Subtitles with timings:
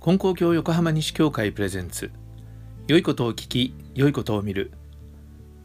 [0.00, 2.10] 金光教横浜西教会プレゼンツ
[2.88, 4.72] 良いことを聞き良いことを見る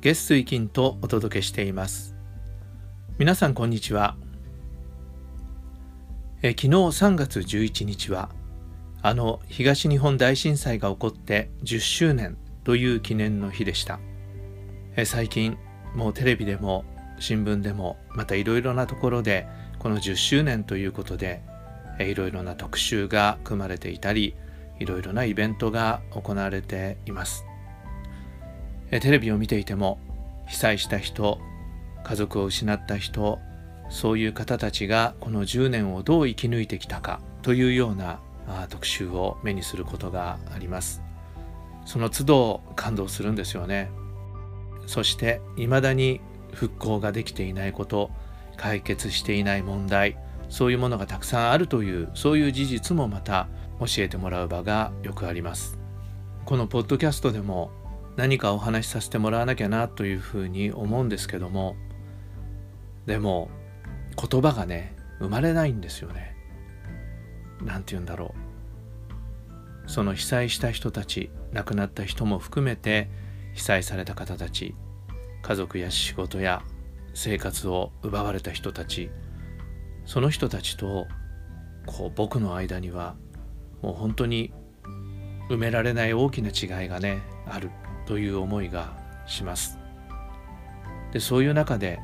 [0.02, 2.16] 月水金とお届けしています。
[3.18, 4.18] 皆さんこんにちは。
[6.44, 8.30] え昨日3月11日は
[9.02, 14.00] あの東日本大震災が起こって10周年という記念の日でした。
[14.96, 15.58] え最近
[15.96, 16.86] もうテレビでも
[17.20, 19.48] 新聞でもまたいろいろなところで
[19.86, 21.44] この10周年ということで
[22.00, 24.34] いろいろな特集が組まれていたり
[24.80, 27.46] いろいろなイベントが行われています。
[28.90, 30.00] テレビを見ていても
[30.48, 31.38] 被災した人
[32.04, 33.38] 家族を失った人
[33.92, 38.22] そういう方たちがこの10年をどう生き抜いてきたかというような
[38.72, 41.04] 特集を目にすることがあります。
[41.86, 43.92] その都度感動するんですよね。
[44.88, 46.22] そして未だに
[46.54, 48.10] 復興ができていないこと
[48.56, 50.18] 解決していない問題
[50.50, 53.48] そういうものがたくさんあるというそういう事実もまた
[53.80, 55.78] 教えてもらう場がよくあります。
[56.46, 57.72] このポッドキャストでも
[58.16, 61.76] 何かお話しさせてもらわなきゃなというふうに思うんですけども
[63.06, 63.50] でも
[64.16, 66.36] 言葉がね生まれないんですよね。
[67.62, 68.36] 何て言うんだろ
[69.88, 69.90] う。
[69.90, 73.10] その被災した人たち亡くなった人も含めて
[73.54, 74.76] 被災された方たち
[75.42, 76.64] 家族や仕事や
[77.16, 79.10] 生活を奪われた人たち
[80.06, 81.08] その人たちと
[81.88, 83.16] こう僕の間には
[83.82, 84.54] もう本当に
[85.50, 87.72] 埋められない大きな違いがねある
[88.06, 88.94] という思いが
[89.28, 89.80] します。
[91.12, 92.00] でそういう中で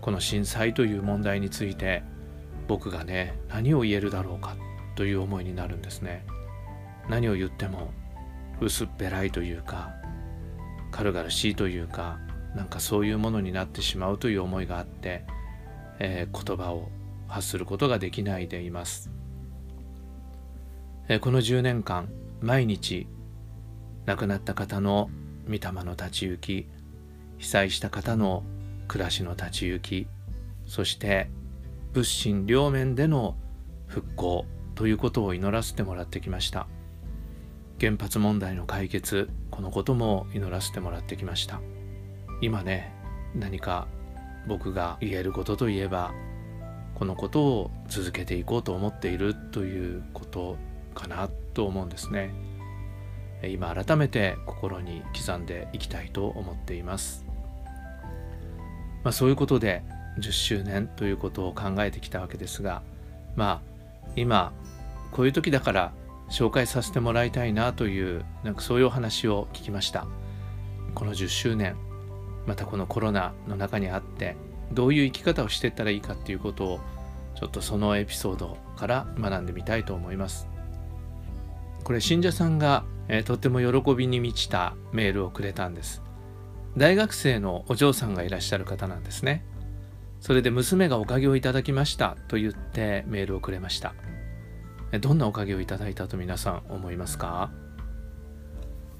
[0.00, 2.02] この震災という問題について
[2.66, 4.56] 僕がね何を言えるだろうか
[4.96, 6.24] という思いになるんですね。
[7.08, 7.92] 何を言っても
[8.60, 9.90] 薄っぺらいというか
[10.90, 12.18] 軽々しいというか
[12.54, 15.24] なんかそういうものになってしまうという思いがあって、
[15.98, 16.88] えー、言葉を
[17.28, 19.10] 発することができないでいます、
[21.08, 22.08] えー、この10年間
[22.40, 23.06] 毎日
[24.06, 25.10] 亡くなった方の
[25.46, 26.68] 御霊の立ち行き
[27.38, 28.44] 被災した方の
[28.86, 30.06] 暮らしの立ち行き
[30.66, 31.30] そして
[31.92, 33.36] 物心両面での
[33.86, 36.66] 復興ということを祈らせてもらってきました。
[37.80, 41.60] 原発問題の解決このことも祈らせてもらってきました。
[42.40, 42.92] 今ね
[43.34, 43.86] 何か
[44.46, 46.12] 僕が言えることといえば
[46.94, 50.56] このことを続けていこうと思っているということ
[50.94, 52.32] かなと思うんですね。
[53.48, 57.26] 今改めて心に刻んでいきたいと思っています、
[59.02, 59.82] まあ、そういうことで
[60.18, 62.80] 10周年ということを考えてきたわけですが
[63.36, 63.60] ま
[64.06, 64.54] あ今
[65.12, 65.92] こういう時だから
[66.30, 70.06] 紹介させてもらいたいなというなんかそういうお話を聞きました。
[70.94, 71.76] この10周年
[72.46, 74.36] またこのコロナの中にあって
[74.72, 76.80] どういう生き方をしていったらいいかっていうことを
[77.38, 80.46] ちょっとそのエピソードから学んでみたいと思います。
[81.82, 86.02] これ信者さんが、えー、とても喜びに満ちたメールをくれたんです。
[86.76, 89.44] 大学生のお嬢さんがいらっしゃる方なんですね。
[90.20, 93.94] それで娘がおかげをいただきましたと言ってメールをくれました。
[95.00, 97.50] どんなおかげをいただいたと皆さん思いますか？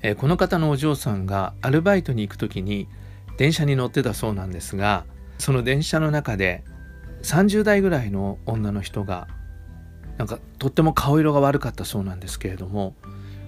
[0.02, 2.88] えこの方のお嬢さんがアルバイトに行く時に
[3.36, 5.04] 電車に乗ってたそうなんですが
[5.38, 6.64] その電車の中で
[7.22, 9.28] 30代ぐらいの女の人が
[10.18, 12.94] なんかとっても顔色が悪かったそうなんですけれども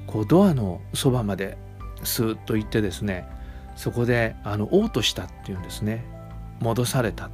[0.07, 1.59] こうドアのそばまで
[2.03, 3.29] スーッと行ってですね
[3.77, 6.05] そこであの嘔吐したっていうんですね。
[6.61, 7.31] 戻された。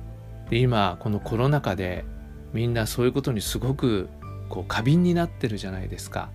[0.51, 2.05] で今このコロナ禍で
[2.53, 4.09] みんなそういうことにすごく
[4.49, 6.31] こう過敏になってるじゃないですか。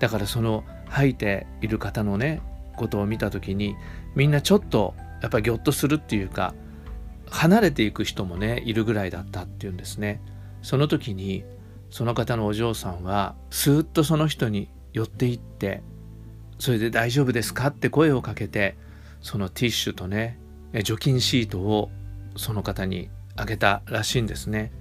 [0.00, 2.42] だからその吐いている方のね
[2.76, 3.74] ことを見た時に
[4.14, 6.54] みんなちょっとやっぱりギョッとするっていうか
[7.30, 10.20] 離れていく人もねいるぐらいだったっていうんですね。
[10.60, 11.44] その時に
[11.90, 15.82] その方のお嬢さんはスーッとその人に寄っていって
[16.58, 18.76] それで大丈夫ですかって声をかけて
[19.20, 20.38] そのティッシュとね
[20.84, 21.90] 除菌シートを
[22.36, 24.72] その方にあげたらしいんですね。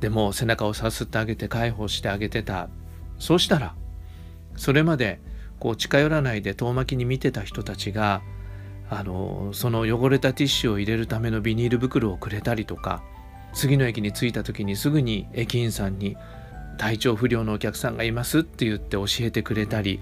[0.00, 2.68] でも背中をさすってあげて介抱してあげてた。
[3.18, 3.74] そうしたら
[4.56, 5.20] それまで
[5.60, 8.22] こう近寄らないで遠巻きに見てた人たちが
[8.90, 13.02] あのその汚れたティッシュを入れるためのビニール袋をくれたりとか
[13.54, 16.16] 次の駅に着いた時にすぐに駅員さんに
[16.78, 20.00] 体調不良のお客さんがいますって言って教えてくれたり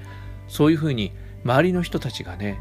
[0.49, 1.12] そういうふうに
[1.44, 2.59] 周りの人たちがね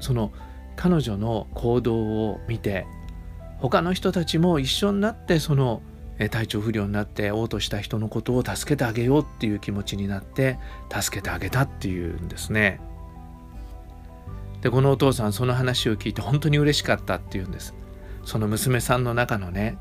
[0.00, 0.32] その
[0.76, 2.86] 彼女の行動を見て
[3.58, 5.82] 他の人たちも一緒になってその
[6.30, 10.58] 体調不良になって嘔吐した人のことを助けてあげようっていう気持ちになって
[10.90, 12.80] 助けてあげたっていうんですね。
[14.60, 17.74] でこのお父さんその話を聞いて本当に嬉しかったっていうんです
[18.24, 19.78] その娘さんの中のね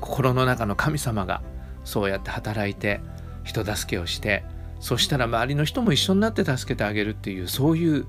[0.00, 1.42] 心の中の神様が
[1.84, 3.00] そうやって働いて
[3.44, 4.44] 人助けをして
[4.80, 8.06] そしたら周りの人も一緒になって助けてあげるっていうそういう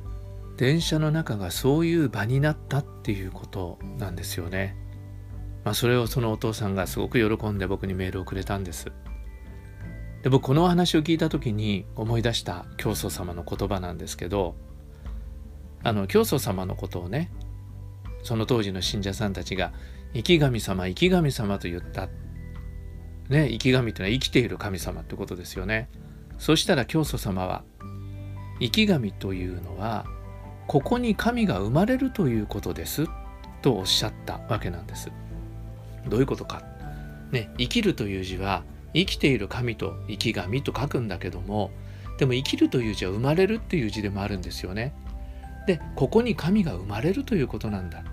[0.57, 4.77] 電車の中がそういう場になったっていうことなんですよね。
[5.63, 8.91] まあ、それをそのお父さんがすごく喜んで僕にメールをくれたんです。
[10.23, 14.55] で僕このお話を聞いた時に思い出した教祖様の言葉なんですけど
[15.83, 17.31] あの教祖様のことをね
[18.23, 19.73] その当時の信者さんたちが
[20.13, 22.09] 「生き神様生き神様」と言った。
[23.29, 25.89] ね生き神というのは生きている神様ってことですよね。
[26.37, 27.63] そしたら教祖様は
[28.59, 30.05] 生き神というのは
[30.67, 33.05] ここに神が生まれるということです
[33.61, 35.11] とおっしゃったわけなんです。
[36.07, 36.63] どういうことか。
[37.31, 38.63] ね生きるという字は
[38.93, 41.71] 生きている神と生き神と書くんだけども
[42.17, 44.93] でも生きるという字は生まれるっていう字でもあるんですよね。
[45.67, 48.03] でここに神が生まれるということなんだ。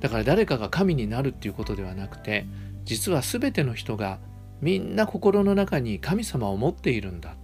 [0.00, 2.46] だから誰かが神になるっていうことではなくて
[2.84, 4.18] 実は全ての人が
[4.60, 7.36] みんな心の中に神様を持っているんだ。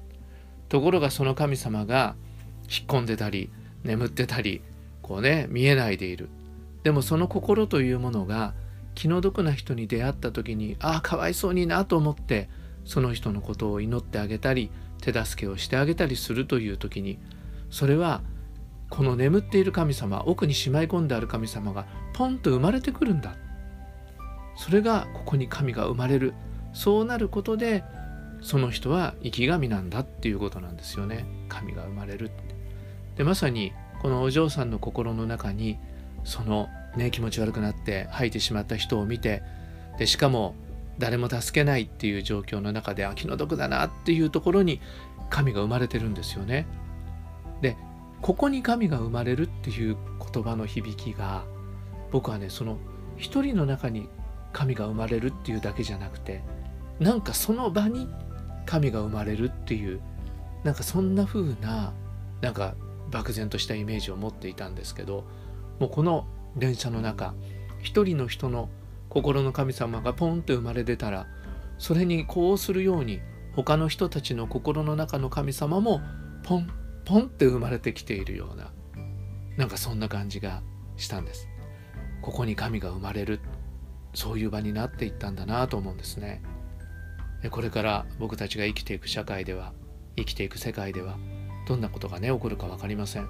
[0.69, 2.17] ところがその神様が
[2.65, 3.51] 引っ込んでたり
[3.85, 4.63] 眠ってたり
[5.03, 6.29] こうね見えないでいる。
[6.83, 8.55] でもその心というものが
[8.95, 12.49] 気の毒な人に出会った時にああかわいそうになと思って
[12.85, 14.71] その人のことを祈ってあげたり
[15.01, 17.19] 手助けをしてあげたりするという時に
[17.71, 18.23] それは
[18.97, 23.35] この眠っている神様奥にしまい込んである神様がポンと生まれてくるんだ。
[24.57, 26.33] それがここに神が生まれる。
[26.73, 27.83] そうなることで
[28.41, 31.25] その人は生き神なんだっていうことなんですよね。
[31.49, 32.31] 神が生まれる
[33.17, 35.79] でまさにこのお嬢さんの心の中に
[36.25, 39.43] そのね気持ち悪くなって吐いてしまった人を見て
[39.99, 40.55] でしかも
[40.99, 44.81] 誰も助けないっていう状況の中であ気の毒だなっていうところに
[45.31, 46.67] 神が生まれてるんですよね。
[47.61, 47.77] で
[48.23, 49.97] ここに神が生まれるっていう
[50.33, 51.45] 言葉の響きが
[52.11, 52.79] 僕はねその
[53.17, 54.09] 一人の中に
[54.53, 56.43] 神が生まれるっていうだけじゃなくて
[56.99, 58.09] なんかその場に
[58.67, 60.01] 神が生まれるっていう
[60.63, 61.93] なんかそんな風な
[62.41, 62.75] なんか
[63.11, 65.25] 漠然としたイメージを持っていたんですけど
[65.79, 66.27] もうこの
[66.57, 67.35] 電車の中
[67.83, 68.71] 一人の人の
[69.09, 71.27] 心の神様がポンと生まれ出たら
[71.79, 73.21] それにこうするように
[73.55, 76.01] 他の人たちの心の中の神様も
[76.43, 76.71] ポン
[77.05, 78.73] ポンって生まれてきているような
[79.57, 80.63] なんかそんな感じが
[80.97, 81.49] したんです。
[82.23, 83.41] ここに神が生まれる
[84.15, 86.43] そういう場になっていったんだなと思うんですね。
[87.51, 89.73] これから僕たちが生きていく社会では
[90.17, 91.19] 生きていく世界では
[91.69, 93.29] どんなことがね起こるか分かりません。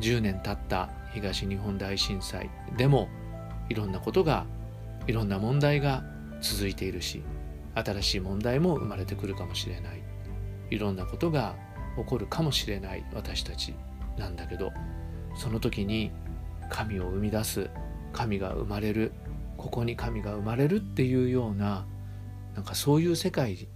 [0.00, 3.08] 10年経った東日本大震災でも
[3.68, 4.46] いろんなことが
[5.06, 6.04] いろんな問題が
[6.40, 7.22] 続いているし
[7.74, 10.02] 新しい問題も生まれてくるかもしれない。
[10.70, 11.56] いろんなことが
[11.96, 13.74] 起こるかもしれない私たち
[14.18, 14.72] なんだけど
[15.36, 16.10] その時に
[16.68, 17.70] 神を生み出す
[18.12, 19.12] 神が生まれる
[19.56, 21.86] ここに神が生まれるっていうような
[22.54, 23.68] なんかそういう世界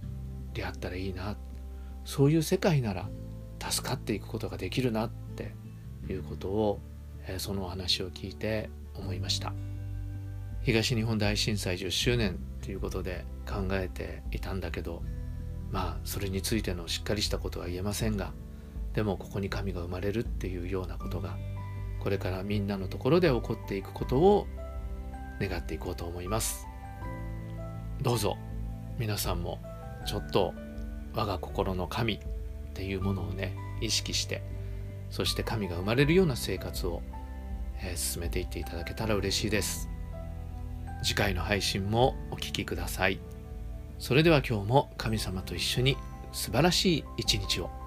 [0.53, 1.37] であったらいいな
[2.03, 3.09] そういう世界なら
[3.69, 5.53] 助かっていくことができるなって
[6.09, 6.79] いうことを、
[7.27, 9.53] え、そのお話を聞いて思いました。
[10.63, 15.01] 東日本大震災10周年ということで考えていたんだけど
[15.71, 18.31] まあそれについてのしっかりしたことは言えませんが
[18.93, 21.37] でもここに神が生まれるっていうようなことが
[22.01, 24.47] これからみんなのところで起こっていくことを
[25.39, 26.67] 願っていこうと思います。
[28.01, 28.37] どうぞ
[28.97, 29.59] 皆さんも
[30.05, 30.53] ちょっと
[31.13, 32.19] 我が心の神っ
[32.73, 34.41] ていうものをね意識して
[35.09, 37.01] そして神が生まれるような生活を、
[37.79, 39.89] えー、進めていっていただけたら嬉しいです。
[41.03, 43.30] 次回の配信もお聴きください。
[44.01, 45.95] それでは今日も神様と一緒に
[46.31, 47.80] 素晴らしい一日を。